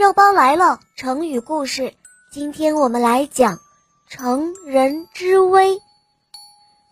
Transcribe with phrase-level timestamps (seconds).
[0.00, 1.92] 肉包来了，成语故事。
[2.32, 3.58] 今天我们来讲
[4.08, 5.78] “乘人之危”。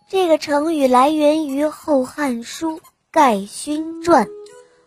[0.07, 2.77] 这个成语来源于《后汉书·
[3.09, 4.27] 盖勋传》：“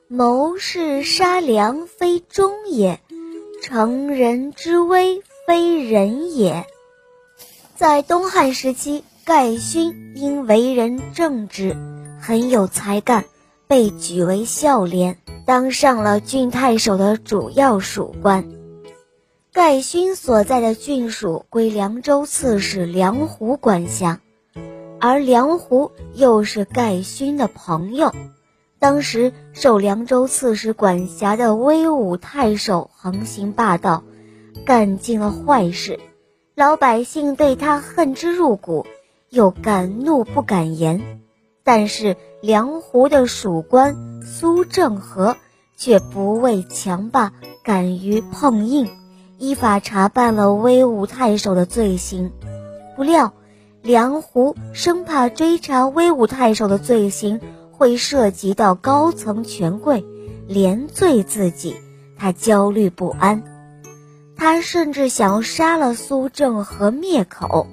[0.06, 3.00] 谋士杀良，非忠也；
[3.60, 6.64] 乘人之危，非仁也。”
[7.74, 11.76] 在东汉时期，盖勋因为人正直，
[12.20, 13.24] 很有才干，
[13.72, 15.16] 被举为孝廉。
[15.46, 18.44] 当上了郡太守的主要属官，
[19.50, 24.20] 盖勋所在的郡属归凉州刺史梁胡管辖，
[25.00, 28.14] 而梁胡又是盖勋的朋友。
[28.78, 34.04] 当时受凉州刺史管辖的威武太守横行霸道，
[34.66, 35.98] 干尽了坏事，
[36.54, 38.84] 老百姓对他恨之入骨，
[39.30, 41.22] 又敢怒不敢言。
[41.64, 45.36] 但是梁胡的属官苏正和
[45.76, 48.88] 却不畏强霸，敢于碰硬，
[49.38, 52.32] 依法查办了威武太守的罪行。
[52.96, 53.32] 不料
[53.80, 60.04] 梁胡生怕追查威武太守的罪行会涉及到高层权贵，
[60.46, 61.76] 连罪自己，
[62.16, 63.42] 他焦虑不安。
[64.36, 67.66] 他甚至想要杀了苏正和灭口，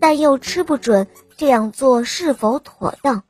[0.00, 3.22] 但又吃不准这样做是否妥当。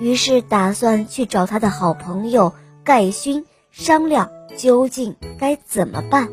[0.00, 6.28] 于是打算去找他的好朋友盖勋商量究竟该怎么办。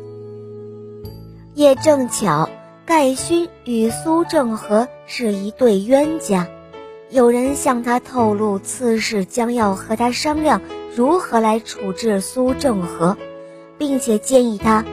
[1.54, 2.48] 也正巧，
[2.84, 6.48] 盖勋与苏正和是一对冤家，
[7.10, 10.62] 有人向他透露，刺史将要和他商量
[10.96, 13.16] 如何来处置苏正和，
[13.78, 14.84] 并且建议他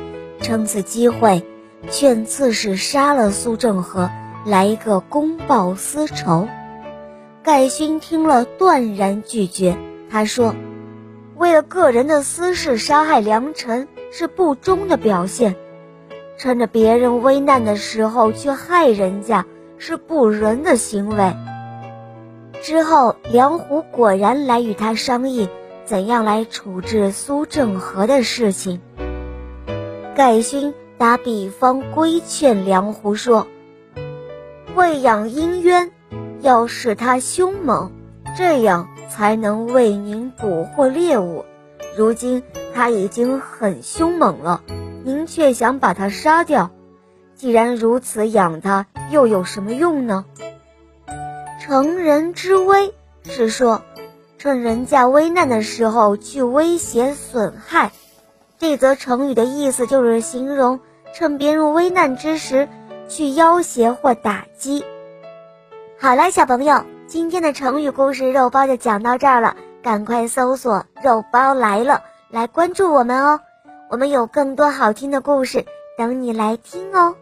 [0.41, 1.43] 趁此机会
[1.89, 4.09] 劝刺史杀了苏正和，
[4.47, 6.47] 来一个公报私仇。
[7.43, 9.77] 盖勋听了，断然拒绝。
[10.09, 10.55] 他说
[11.35, 15.53] ：“为了个人的私事杀害良臣，是不忠的表现；
[16.37, 19.45] 趁着别人危难的时候去害人家，
[19.77, 21.33] 是不仁的行为。”
[22.63, 25.49] 之后，梁虎果然来与他商议
[25.83, 28.79] 怎样来处置苏正和的事情。
[30.15, 33.45] 盖勋打比方规劝梁虎说
[34.77, 35.91] ：“喂养阴渊。”
[36.41, 37.91] 要使它凶猛，
[38.37, 41.45] 这样才能为您捕获猎物。
[41.97, 42.43] 如今
[42.75, 44.61] 它已经很凶猛了，
[45.03, 46.69] 您却想把它杀掉。
[47.35, 50.25] 既然如此，养它又有什么用呢？
[51.59, 53.81] 乘人之危是说，
[54.37, 57.91] 趁人家危难的时候去威胁损害。
[58.59, 60.79] 这则成语的意思就是形容
[61.15, 62.69] 趁别人危难之时
[63.07, 64.83] 去要挟或打击。
[65.99, 69.55] 好了，小朋友，今天的成语故事肉包就讲到这儿了。
[69.83, 73.39] 赶快搜索“肉包来了”来关注我们哦，
[73.89, 75.65] 我们有更多好听的故事
[75.97, 77.15] 等你来听哦。